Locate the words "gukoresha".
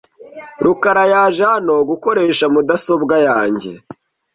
1.89-2.45